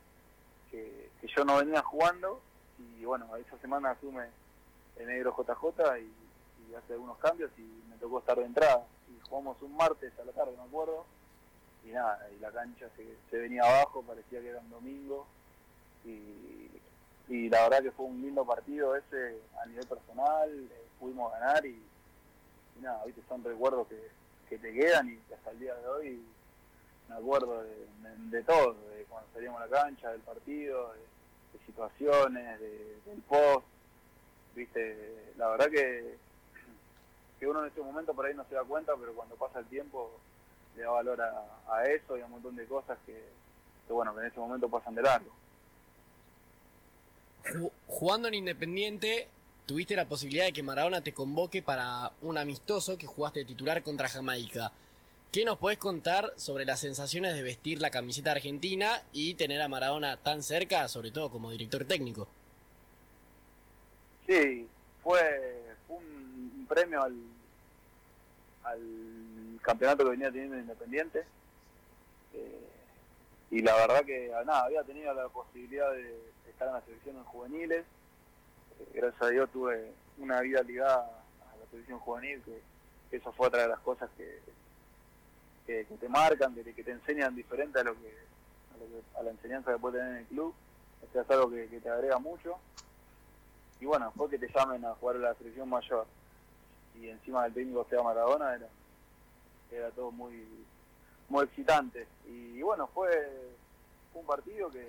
[0.72, 2.42] que yo no venía jugando
[3.00, 4.28] y bueno, esa semana asume
[4.98, 6.14] el negro JJ y,
[6.76, 8.86] hace algunos cambios y me tocó estar de entrada.
[9.10, 11.04] Y jugamos un martes a la tarde, me acuerdo,
[11.84, 15.26] y nada, y la cancha se, venía abajo, parecía que era un domingo
[16.06, 21.66] y, la verdad que fue un lindo partido ese a nivel personal, eh, pudimos ganar
[21.66, 21.82] y,
[22.82, 24.00] nada, viste, son recuerdos que,
[24.48, 26.24] que te quedan y hasta el día de hoy
[27.08, 31.00] me acuerdo de todo, de cuando salíamos a la cancha, del partido, de,
[31.88, 33.66] de situaciones, de- del post,
[34.56, 36.16] viste, la verdad que,
[37.40, 39.66] que uno en ese momento por ahí no se da cuenta, pero cuando pasa el
[39.68, 40.12] tiempo
[40.76, 43.24] le da valor a, eso y a un montón de cosas que,
[43.90, 45.32] bueno, que en ese momento pasan de largo.
[47.46, 49.28] Ju- Jugando en Independiente,
[49.66, 54.08] tuviste la posibilidad de que Maradona te convoque para un amistoso que jugaste titular contra
[54.10, 54.72] Jamaica.
[55.32, 59.68] ¿Qué nos podés contar sobre las sensaciones de vestir la camiseta argentina y tener a
[59.68, 62.28] Maradona tan cerca, sobre todo como director técnico?
[64.26, 64.68] Sí,
[65.04, 67.16] fue, un, premio al,
[68.64, 68.82] al
[69.62, 71.24] campeonato que venía teniendo Independiente.
[72.34, 72.68] Eh,
[73.52, 76.12] y la verdad que ah, nada, había tenido la posibilidad de
[76.50, 77.86] estar en la selección en juveniles.
[78.80, 82.42] Eh, gracias a Dios tuve una vida ligada a la selección juvenil,
[83.12, 84.40] que eso fue otra de las cosas que,
[85.88, 88.14] que, te marcan, que te, que te enseñan diferente a lo que,
[88.74, 90.54] a, lo que- a la enseñanza que puedes tener en el club.
[91.04, 92.58] O sea, es algo que, te agrega mucho
[93.80, 96.06] y bueno, después que te llamen a jugar a la selección mayor
[96.96, 98.68] y encima del técnico sea Maradona, era,
[99.72, 100.44] era todo muy
[101.30, 102.08] muy excitante.
[102.26, 103.56] Y, bueno, fue,
[104.16, 104.86] un partido que,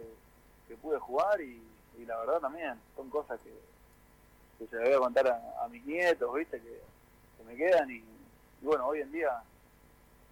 [0.67, 1.63] que pude jugar y,
[2.07, 3.53] la verdad también son cosas que,
[4.59, 6.81] que se le voy a contar a, mis nietos, viste, que,
[7.47, 8.03] me quedan y
[8.63, 9.43] bueno, hoy en día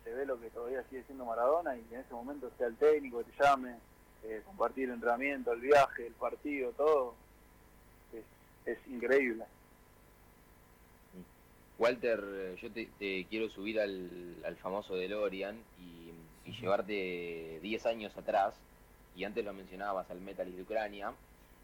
[0.09, 2.77] se ve lo que todavía sigue siendo Maradona y que en ese momento sea el
[2.77, 3.77] técnico que te llame,
[4.25, 7.15] eh, compartir el entrenamiento, el viaje, el partido, todo,
[8.15, 8.25] es,
[8.65, 9.45] es increíble.
[11.79, 17.87] Walter, eh, yo te, te quiero subir al, al famoso DeLorean y, y llevarte 10
[17.87, 18.55] años atrás,
[19.15, 21.13] y antes lo mencionabas al Metalist de Ucrania.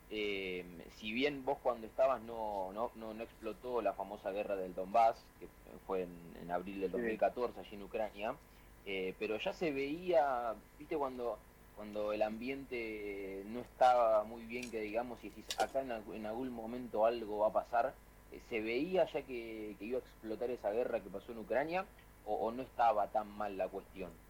[0.09, 4.75] Eh, si bien vos cuando estabas no, no, no, no explotó la famosa guerra del
[4.75, 5.51] Donbass, que
[5.87, 7.01] fue en, en abril del Sí.
[7.19, 8.41] 2014 allí en Ucrania,
[8.83, 14.81] eh, pero ya se veía, viste, cuando, cuando el ambiente no estaba muy bien, que
[14.81, 17.99] digamos, y decís, acá en, alg- en algún momento algo va a pasar,
[18.31, 21.91] eh, ¿se veía ya que, que iba a explotar esa guerra que pasó en Ucrania
[22.23, 24.21] o, o no estaba tan mal la cuestión?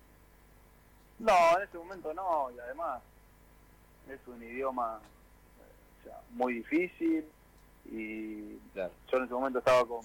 [1.19, 3.05] No, en ese momento no, y además
[4.05, 5.14] es un idioma
[6.31, 7.25] muy difícil
[7.87, 8.93] y Claro.
[9.11, 10.01] yo en ese momento estaba con,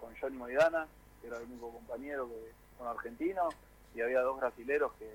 [0.00, 0.86] con Johnny Moidana,
[1.20, 3.48] que era el único compañero que un argentino,
[3.94, 5.10] y había dos brasileros que,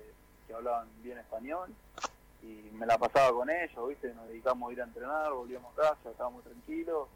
[0.46, 1.70] que hablaban bien español,
[2.42, 4.14] y me la pasaba con ellos, ¿viste?
[4.14, 7.08] Nos dedicamos a ir a entrenar, volvíamos a casa, estábamos tranquilos,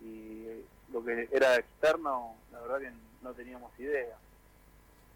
[0.00, 4.16] y lo que era externo, la verdad que no teníamos idea.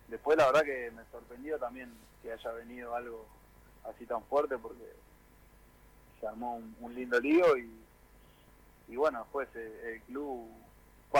[0.08, 3.24] Después la verdad que me sorprendió también que haya venido algo
[3.84, 4.84] así tan fuerte porque
[6.20, 7.70] se armó un, lindo lío y,
[8.88, 10.48] y bueno, después eh, el club,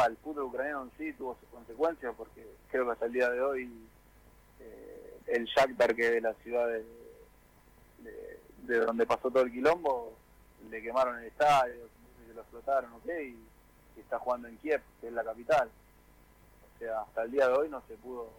[0.06, 3.40] el fútbol ucraniano en sí tuvo sus consecuencias porque creo que hasta el día de
[3.40, 3.70] hoy
[4.60, 6.84] eh, el Shakhtar que es de la ciudad de,
[7.98, 10.12] de, de donde pasó todo el quilombo,
[10.70, 11.88] le quemaron el estadio,
[12.26, 13.36] se lo explotaron, ok, y,
[13.96, 15.68] y está jugando en Kiev, que es la capital.
[15.68, 18.30] O sea, hasta el día de hoy no se pudo,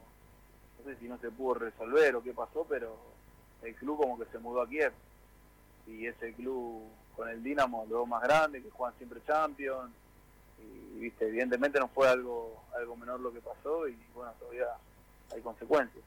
[0.79, 2.97] no sé si no se pudo resolver o qué pasó, pero
[3.61, 4.93] el club como que se mudó a Kiev.
[5.87, 6.83] Y ese club
[7.15, 9.91] con el Dinamo, dos más grandes, que juegan siempre Champions.
[10.59, 14.67] Y viste, evidentemente no fue algo, algo menor lo que pasó y bueno, todavía
[15.33, 16.03] hay consecuencias.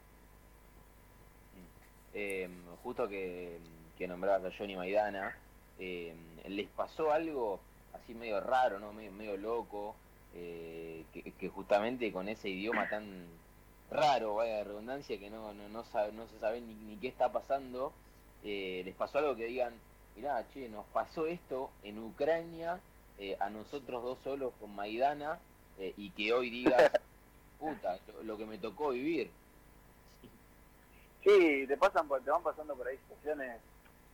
[2.15, 2.49] Eh,
[2.83, 3.59] justo que,
[3.97, 5.37] que nombrabas a Johnny Maidana,
[5.79, 6.15] eh,
[6.49, 7.61] ¿les pasó algo
[7.93, 9.95] así medio raro, no medio, medio loco?
[10.35, 13.27] eh, que, justamente con ese idioma tan
[13.91, 17.93] raro, vaya redundancia, que no, no, no, no se sabe ni qué está pasando,
[18.45, 19.75] eh, ¿les pasó algo que digan,
[20.17, 22.81] mirá, che, nos pasó esto en Ucrania,
[23.19, 25.39] eh, a nosotros dos solos con Maidana,
[25.79, 26.91] eh, y que hoy digas,
[27.59, 29.31] puta, lo, lo que me tocó vivir?
[31.25, 33.61] Sí, te pasan por- te van pasando por ahí situaciones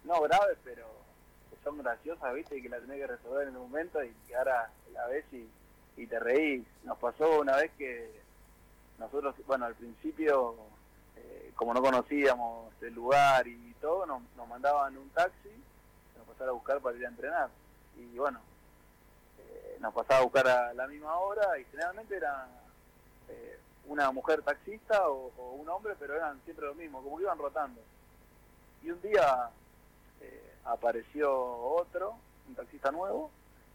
[0.04, 0.86] no graves, pero
[1.50, 2.56] que son graciosas, ¿viste?
[2.58, 5.46] Y que la tenés que resolver en el momento y que ahora la ves y,
[5.96, 6.66] y te reís.
[6.82, 8.10] Nos pasó una vez que
[8.98, 10.56] nosotros, bueno, al principio,
[11.16, 15.50] eh, como no conocíamos el lugar y todo, nos, nos mandaban un taxi,
[16.18, 17.48] nos pasara a buscar para ir a entrenar.
[17.96, 18.40] Y bueno,
[19.38, 22.46] eh, nos pasaba a buscar a la misma hora y generalmente era
[23.28, 27.38] eh, una mujer taxista o, un hombre, pero eran siempre lo mismo, como que iban
[27.38, 27.80] rotando.
[28.82, 29.50] y un día
[30.64, 32.16] apareció otro,
[32.48, 33.30] un taxista nuevo,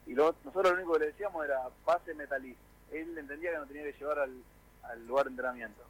[0.05, 2.61] y lo- nosotros lo único que le decíamos era pase metalista.
[2.91, 4.41] Él entendía que nos tenía que llevar al,
[4.83, 5.83] al lugar de entrenamiento.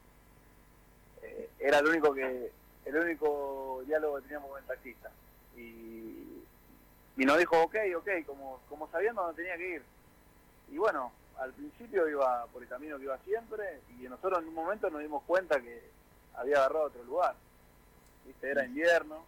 [1.23, 2.51] Eh, era el único que
[2.85, 5.11] el único diálogo que teníamos con el taxista.
[5.55, 6.43] Y,
[7.17, 9.83] y nos dijo, ok, ok, como, como sabiendo dónde tenía que ir.
[10.71, 14.53] Y bueno, al principio iba por el camino que iba siempre y nosotros en un
[14.53, 15.81] momento nos dimos cuenta que
[16.35, 17.35] había agarrado otro lugar.
[18.25, 18.49] ¿Viste?
[18.51, 19.23] Era invierno,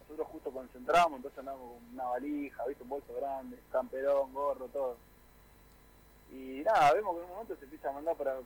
[0.00, 2.82] nosotros justo concentramos, entonces andábamos con una valija, ¿viste?
[2.82, 4.96] un bolso grande, camperón, gorro, todo.
[6.30, 8.36] Y nada, vemos que en un momento se empieza a mandar para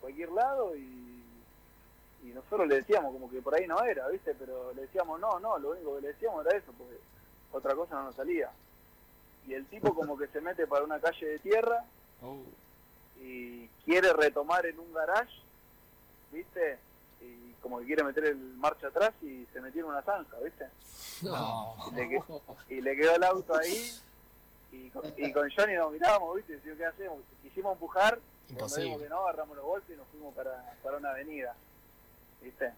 [0.00, 1.19] cualquier lado y,
[2.22, 4.34] y nosotros le decíamos como que por ahí no era, ¿viste?
[4.34, 6.98] Pero le decíamos no, no, lo único que le decíamos era eso, porque
[7.52, 8.50] otra cosa no nos salía.
[9.46, 11.84] Y el tipo como que se mete para una calle de tierra
[12.22, 12.36] Oh.
[13.18, 15.32] y quiere retomar en un garage,
[16.30, 16.78] ¿viste?
[17.22, 20.66] Y como que quiere meter el marcha atrás y se metió en una zanja, ¿viste?
[21.22, 21.74] No.
[21.90, 22.22] Y le, que-
[22.74, 23.90] y le quedó el auto ahí
[24.72, 26.54] y con, y con Johnny nos mirábamos, ¿viste?
[26.56, 27.18] Decimos, ¿qué hacemos?
[27.42, 28.18] Quisimos empujar,
[28.56, 31.54] cuando vimos que no, agarramos los golpes y nos fuimos para, para una avenida,
[32.42, 32.72] ¿viste?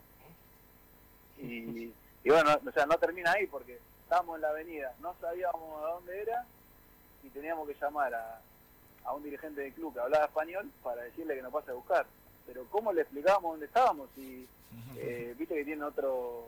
[1.39, 1.93] Y,
[2.25, 5.89] y bueno, o sea, no termina ahí porque estábamos en la avenida, no sabíamos a
[5.95, 6.45] dónde era
[7.25, 8.41] y teníamos que llamar a,
[9.05, 12.07] a un dirigente del club que hablaba español para decirle que nos pase a buscar.
[12.47, 14.09] Pero ¿cómo le explicábamos dónde estábamos?
[14.15, 14.47] Si,
[14.97, 16.47] eh, viste que tiene otro...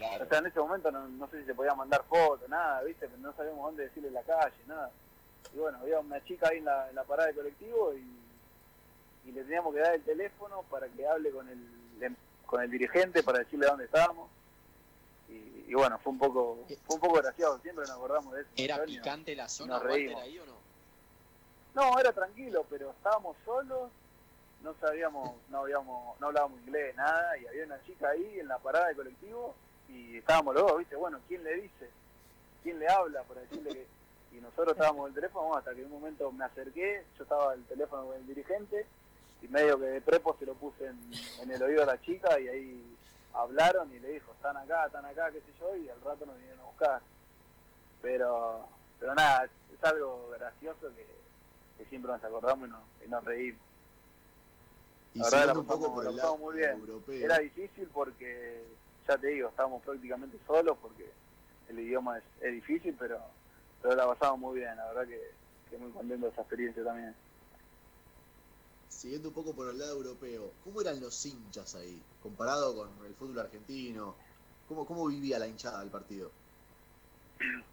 [0.00, 3.08] O sea, en ese momento no, no sé si se podía mandar fotos, nada, viste,
[3.08, 4.92] pero no sabíamos dónde decirle la calle, nada.
[5.52, 9.32] Y bueno, había una chica ahí en la, en la parada de colectivo y, y
[9.32, 11.58] le teníamos que dar el teléfono para que hable con el,
[12.48, 14.30] con el dirigente para decirle dónde estábamos.
[15.28, 18.50] Y, y bueno, fue un poco fue un poco gracioso, siempre nos acordamos de eso.
[18.56, 20.22] ¿Era picante la zona, reímos.
[20.22, 20.54] ahí o no?
[21.74, 23.90] No, era tranquilo, pero estábamos solos,
[24.62, 28.58] no sabíamos, no habíamos, no hablábamos inglés, nada, y había una chica ahí en la
[28.58, 29.54] parada de colectivo
[29.90, 31.90] y estábamos los dos, viste, bueno, ¿quién le dice?
[32.62, 33.86] ¿Quién le habla para decirle que?
[34.36, 37.52] Y nosotros estábamos en el teléfono, hasta que en un momento me acerqué, yo estaba
[37.52, 38.86] el teléfono con el dirigente
[39.42, 40.98] y medio que de prepo se lo puse en,
[41.42, 42.96] en el oído a la chica y ahí
[43.34, 46.36] hablaron y le dijo, están acá, están acá, qué sé yo, y al rato nos
[46.36, 47.00] vinieron a buscar.
[48.02, 48.68] Pero,
[49.00, 51.06] pero nada, es algo gracioso que,
[51.76, 53.60] que siempre nos acordamos y nos, y nos reímos.
[55.14, 56.70] Y La verdad, la pasamos- por la pasamos muy bien.
[56.70, 57.24] europeo.
[57.24, 58.64] Era difícil porque,
[59.08, 61.10] ya te digo, estábamos prácticamente solos porque
[61.68, 63.20] el idioma es, es difícil, pero,
[63.82, 65.20] pero la pasamos muy bien, la verdad que,
[65.70, 67.14] que muy contento de esa experiencia también.
[68.88, 72.00] Siguiendo un poco por el lado europeo, ¿cómo eran los hinchas ahí?
[72.22, 74.14] Comparado con el fútbol argentino,
[74.66, 76.30] ¿cómo, cómo vivía la hinchada del partido?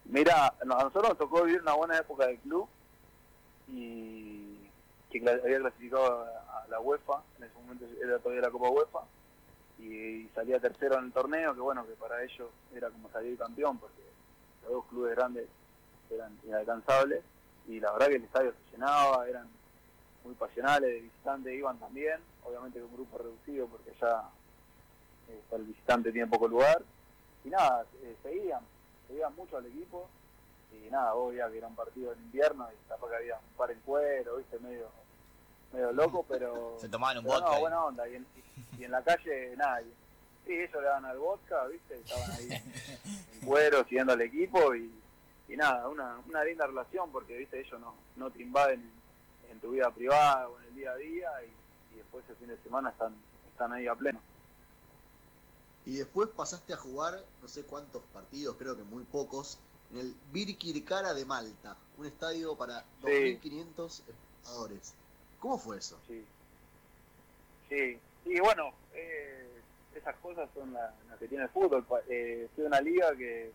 [0.04, 2.68] Mira, a nosotros nos tocó vivir una buena época del club
[3.68, 4.56] y
[5.10, 9.00] que había clasificado a la UEFA, en ese momento era todavía la Copa UEFA,
[9.78, 13.78] y, salía tercero en el torneo, que bueno, que para ellos era como salir campeón,
[13.78, 14.02] porque
[14.62, 15.46] los dos clubes grandes
[16.10, 17.22] eran inalcanzables,
[17.68, 19.48] y la verdad que el estadio se llenaba, eran
[20.26, 24.28] muy pasionales, de visitantes iban también, obviamente con un grupo reducido, porque ya
[25.28, 26.82] eh, el visitante tiene poco lugar,
[27.44, 28.60] y nada, eh, seguían,
[29.06, 30.08] seguían mucho al equipo
[30.72, 33.80] y nada, obvio que era un partido en invierno y que había un par en
[33.80, 34.88] cuero, viste, medio,
[35.72, 37.54] medio loco, pero, Se tomaban un pero vodka.
[37.54, 38.26] no, buena onda, y en,
[38.78, 39.92] y en la calle nadie.
[40.44, 42.48] Sí, ellos le daban al vodka, viste, estaban ahí
[43.32, 44.92] en cuero siguiendo al equipo y,
[45.48, 48.90] y nada, una, una linda relación porque, viste, ellos no, no te invaden
[49.50, 52.48] en, tu vida privada o en el día a día y, y después el fin
[52.48, 53.14] de semana están,
[53.50, 54.20] están ahí a pleno.
[55.84, 59.58] Y después pasaste a jugar no sé cuántos partidos, creo que muy pocos,
[59.92, 63.38] en el Birkirkara de Malta, un estadio para Sí.
[63.40, 64.94] 2.500 espectadores.
[65.40, 65.98] ¿Cómo fue eso?
[66.08, 66.24] Sí,
[67.68, 69.48] sí, y bueno, eh,
[69.94, 71.86] esas cosas son la- las que tiene el fútbol.
[72.08, 73.52] Eh, en una liga que,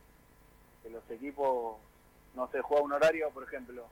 [0.83, 1.77] que los equipos,
[2.35, 3.85] no sé, juega un horario, por ejemplo,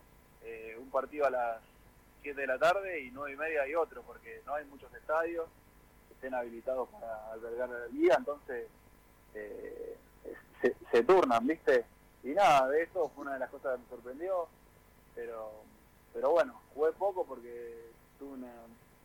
[0.44, 1.62] eh, un partido a las
[2.22, 5.48] 7 de la tarde y 9 y media hay otro, porque no hay muchos estadios
[6.08, 8.68] que estén habilitados para albergar la liga, entonces
[9.34, 9.98] eh,
[10.92, 11.86] se, turnan, ¿viste?
[12.24, 14.48] Y nada, de eso fue una de las cosas que me sorprendió,
[15.16, 15.52] pero
[16.14, 18.52] pero bueno, jugué poco porque tuve una,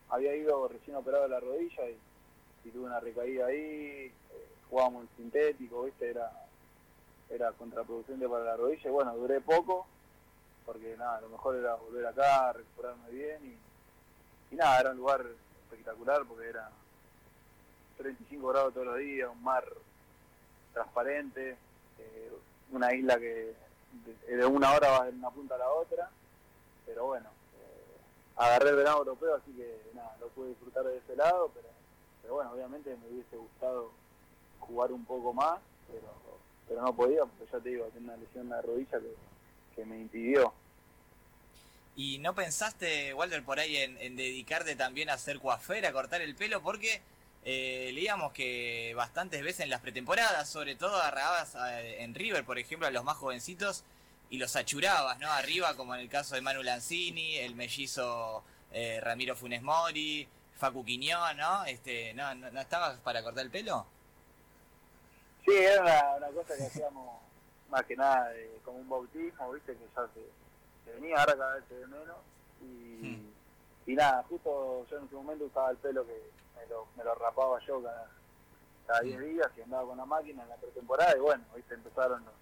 [0.08, 1.98] había ido recién operado de la rodilla y,
[2.64, 4.12] y tuve una recaída ahí, eh,
[4.70, 6.10] jugábamos en sintético, ¿viste?
[6.10, 6.32] Era,
[7.28, 9.86] era contraproducente para la rodilla y bueno, duré poco
[10.64, 13.58] porque nada, lo mejor era volver acá, recuperarme bien
[14.50, 15.26] y, nada, era un lugar
[15.64, 16.70] espectacular porque era
[17.98, 19.64] 35 grados todos los días, un mar
[20.72, 21.56] transparente,
[21.98, 22.32] eh,
[22.70, 23.54] una isla que
[24.26, 26.08] de, de una hora va de una punta a la otra,
[26.86, 27.96] pero bueno, eh,
[28.36, 31.68] agarré el verano europeo, así que nada, lo pude disfrutar de ese lado, pero,
[32.22, 33.90] pero bueno, obviamente me hubiese gustado
[34.60, 36.08] jugar un poco más pero,
[36.68, 39.14] pero no podía, porque ya te digo, tenía una lesión en la rodilla que,
[39.74, 40.52] que me impidió.
[41.96, 46.20] ¿Y no pensaste, Walter, por ahí en, en dedicarte también a hacer coafer, a cortar
[46.22, 46.60] el pelo?
[46.62, 47.00] Porque
[47.44, 52.58] eh, leíamos que bastantes veces en las pretemporadas, sobre todo agarrabas a- en River, por
[52.58, 53.84] ejemplo, a los más jovencitos
[54.30, 55.30] y los achurabas, ¿no?
[55.30, 60.26] Arriba, como en el caso de Manu Lanzini, el mellizo eh, Ramiro Funes Mori,
[60.58, 61.64] Facu Quiñón, ¿no?
[61.66, 63.86] Este, ¿no, no, no estabas para cortar el pelo?
[65.44, 67.20] Sí, era una, una cosa que hacíamos
[67.74, 70.20] más que nada de- como un bautismo, viste, que ya se,
[70.84, 72.16] se venía, ahora cada vez se ve menos.
[72.62, 73.32] Y,
[73.86, 77.14] y nada, justo yo en ese momento usaba el pelo que me lo, me lo
[77.16, 78.08] rapaba yo cada,
[78.86, 82.24] cada 10 días y andaba con la máquina en la pretemporada y bueno, viste, empezaron
[82.24, 82.34] los...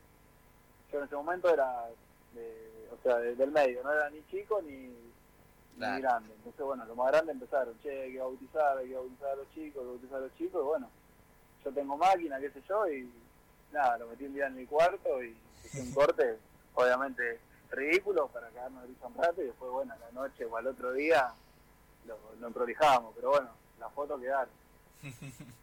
[0.92, 1.88] Yo en ese momento era,
[2.34, 6.02] de- o sea, de- del medio, no era ni chico ni, ni Claro.
[6.02, 6.34] grande.
[6.34, 9.50] Entonces bueno, los más grandes empezaron, che, hay que bautizar, hay que bautizar a los
[9.54, 10.90] chicos, hay que bautizar a los chicos y bueno,
[11.64, 13.10] yo tengo máquina, qué sé yo, y
[13.72, 16.38] nada, lo metí un día en mi cuarto y hice un corte,
[16.74, 20.56] obviamente ridículo, para quedarnos de risa un rato y después, bueno, a la noche o
[20.56, 21.32] al otro día
[22.06, 24.54] lo, lo pero bueno, las fotos quedaron.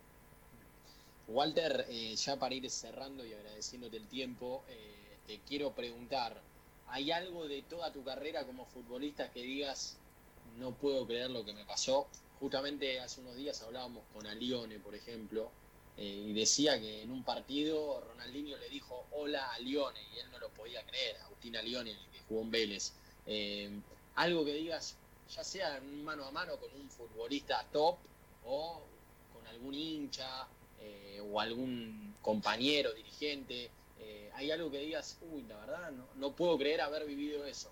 [1.27, 6.41] Walter, eh, ya para ir cerrando y agradeciéndote el tiempo, eh, te quiero preguntar,
[6.87, 9.97] ¿hay algo de toda tu carrera como futbolista que digas,
[10.57, 12.07] no puedo creer lo que me pasó?
[12.39, 15.51] Justamente hace unos días hablábamos con Alione, por ejemplo,
[16.01, 20.31] eh, y decía que en un partido Ronaldinho le dijo hola a Lione y él
[20.31, 22.93] no lo podía creer, Agustín Alione, el que jugó en Vélez.
[23.25, 23.69] Eh,
[24.15, 24.95] algo que digas,
[25.29, 27.97] ya sea un mano a mano con un futbolista top
[28.45, 28.81] o
[29.33, 30.47] con algún hincha
[30.79, 33.69] eh, o algún compañero, dirigente,
[34.33, 37.69] hay algo que digas, uy, la verdad, no, puedo creer haber vivido eso.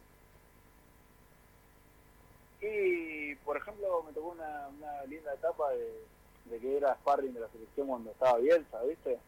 [2.60, 4.70] Y, por ejemplo, me tocó una
[5.06, 6.04] linda etapa de,
[6.50, 9.20] de que era sparring de la selección cuando estaba Bielsa, ¿viste?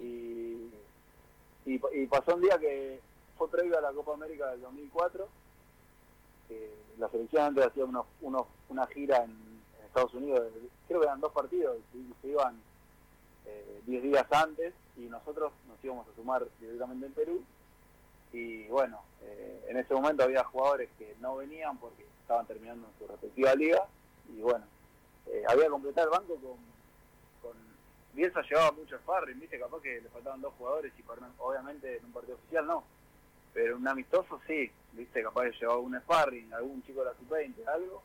[0.00, 0.70] Y,
[1.64, 3.00] y, y pasó un día que
[3.38, 5.28] fue previo a la Copa América del 2004,
[6.48, 10.48] que la selección antes hacía unos, unos, una gira en, en Estados Unidos,
[10.88, 12.60] creo que eran dos partidos, y se iban
[13.46, 17.44] eh, 10 días antes y nosotros nos íbamos a sumar directamente en Perú.
[18.32, 22.98] Y bueno, eh, en ese momento había jugadores que no venían porque estaban terminando en
[22.98, 23.86] su respectiva liga
[24.28, 24.64] y bueno,
[25.28, 26.56] eh, había que completar el banco con,
[27.42, 27.56] con
[28.12, 31.04] Bielsa llevaba mucho sparring, viste, capaz que le faltaban dos jugadores y
[31.38, 32.84] obviamente en un partido oficial no,
[33.52, 37.66] pero un amistoso sí, viste, capaz que llevaba un sparring, algún chico de la sub-20,
[37.66, 38.02] algo,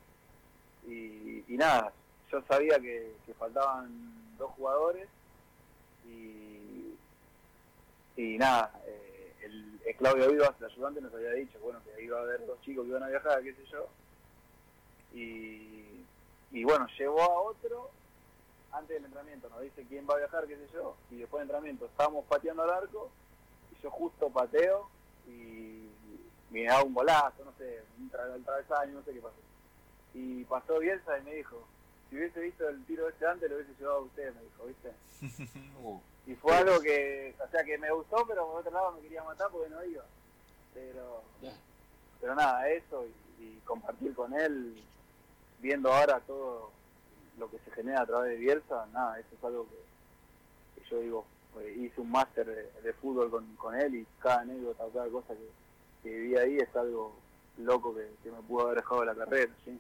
[0.88, 1.94] y, nada,
[2.32, 3.90] yo sabía que, que faltaban
[4.38, 5.08] dos jugadores
[6.08, 6.96] y,
[8.18, 12.18] y nada, eh, el, el Claudio Vivas, el ayudante, nos había dicho, bueno, que iba
[12.18, 13.88] a haber dos chicos que iban a viajar, qué sé yo,
[15.14, 16.04] y,
[16.52, 17.90] y bueno, llevó a otro
[18.72, 21.50] antes del entrenamiento, nos dice quién va a viajar, qué sé yo, y después del
[21.50, 23.10] entrenamiento estábamos pateando al arco,
[23.72, 24.90] y yo justo pateo,
[25.28, 25.90] y
[26.50, 29.36] me da un golazo, no sé, un tra- el travesaño, no sé qué pasó.
[30.14, 31.66] Y pasó Bielsa y me dijo,
[32.10, 34.92] si hubiese visto el tiro este antes, lo hubiese llevado a usted, me dijo, ¿viste?
[35.84, 39.02] Uh, Y fue algo que, o sea, que me gustó, pero por otro lado me
[39.02, 40.04] quería matar porque no iba.
[40.74, 41.24] Pero,
[42.20, 43.06] pero nada, eso
[43.40, 44.82] y, y compartir con él,
[45.62, 46.72] viendo ahora todo
[47.38, 51.26] lo que se genera a través de Bielsa, nada, eso es algo que, yo digo,
[51.60, 52.46] eh, hice un máster
[52.82, 55.50] de, fútbol con, con él y cada anécdota, cada cosa que,
[56.04, 57.22] que viví ahí es algo
[57.58, 59.80] loco que, me pudo haber dejado la carrera, ¿sí?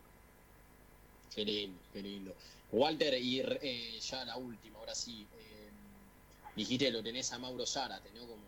[1.34, 2.34] Qué lindo, qué lindo.
[2.72, 5.28] Walter, y eh, ya la última, ahora sí.
[5.34, 5.72] eh,
[6.56, 8.28] dijiste lo tenés a Mauro Zárate, ¿no?
[8.28, 8.44] Como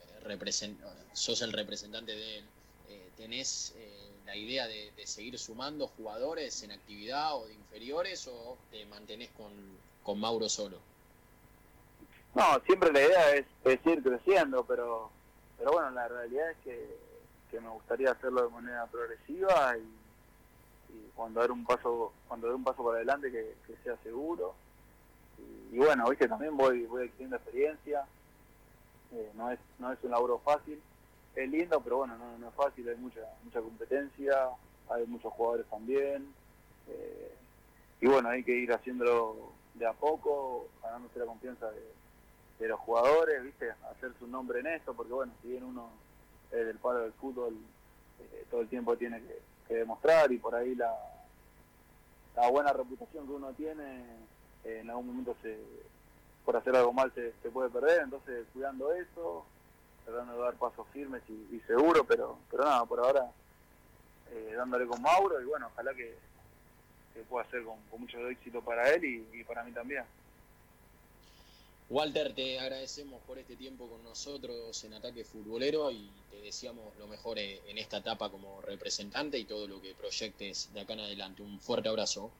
[0.00, 0.80] eh, represent-
[1.14, 2.44] sos el representante de él.
[2.88, 8.56] Eh, ¿Tenés eh, la idea de, seguir sumando jugadores en actividad o de inferiores o
[8.70, 9.52] te mantenés con,
[10.02, 10.78] con Mauro solo?
[12.34, 15.10] No, siempre la idea es, es ir creciendo, pero
[15.62, 16.96] pero bueno, la realidad es que,
[17.48, 20.02] que me gustaría hacerlo de manera progresiva y,
[21.14, 23.54] cuando dar un paso cuando dar un paso para adelante que,
[23.84, 24.54] sea seguro.
[25.38, 28.04] Y, y bueno, viste, también voy voy adquiriendo experiencia.
[29.12, 30.82] Eh, no es no es un laburo fácil.
[31.34, 34.48] Es lindo, pero bueno, no, no es fácil, hay mucha mucha competencia,
[34.90, 36.32] hay muchos jugadores también.
[36.88, 37.32] eh,
[38.00, 43.42] y bueno, hay que ir haciéndolo de a poco, ganándose la confianza de, los jugadores,
[43.42, 43.72] ¿viste?
[43.90, 45.90] Hacerse un nombre en esto, porque bueno, si bien uno
[46.52, 47.56] es del palo del fútbol,
[48.20, 50.94] eh, todo el tiempo tiene que, demostrar y por ahí la,
[52.36, 54.04] la buena reputación que uno tiene,
[54.64, 55.58] en algún momento se
[56.44, 59.46] por hacer algo mal se, se puede perder, entonces cuidando eso,
[60.04, 63.30] tratando de dar pasos firmes y, y seguros, pero, pero nada, por ahora
[64.30, 66.16] eh, dándole con Mauro y bueno, ojalá que,
[67.14, 70.04] que pueda ser con, con mucho éxito para él y, y para mí también.
[71.90, 77.06] Walter, te agradecemos por este tiempo con nosotros en Ataque Futbolero y te deseamos lo
[77.06, 81.42] mejor en esta etapa como representante y todo lo que proyectes de acá en adelante.
[81.42, 82.30] Un fuerte abrazo.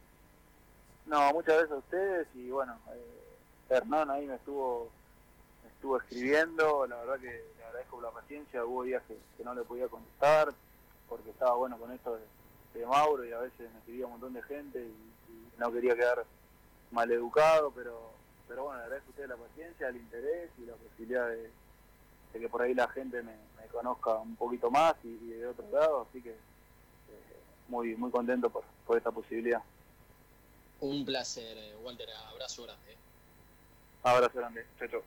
[1.04, 4.88] No, muchas gracias a ustedes y bueno, eh, Hernán ahí me estuvo,
[5.62, 9.54] me estuvo escribiendo, la verdad que agradezco por la paciencia, hubo días que, que no
[9.54, 10.52] le podía contestar
[11.08, 14.34] porque estaba bueno con esto de, de Mauro y a veces me escribía un montón
[14.34, 16.24] de gente y, y no quería quedar
[16.90, 18.12] maleducado, pero
[18.48, 21.50] pero bueno, le agradezco a ustedes la paciencia, el interés y la posibilidad de,
[22.32, 25.46] de que por ahí la gente me, me conozca un poquito más y, y de
[25.46, 27.36] otro lado, así que eh,
[27.68, 29.62] muy muy contento por, por esta posibilidad.
[30.80, 32.10] Un placer, eh, Walter.
[32.30, 32.96] Abrazo grande.
[34.02, 34.66] Abrazo grande.
[34.78, 35.02] Chao, chao.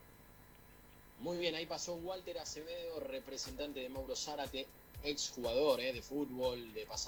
[1.20, 4.66] Muy bien, ahí pasó Walter Acevedo, representante de Mauro Zárate,
[5.02, 6.96] ex jugador eh, de fútbol, de pasado.